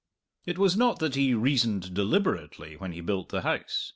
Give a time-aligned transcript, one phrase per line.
[0.47, 3.89] It was not that he reasoned deliberately when he built the house.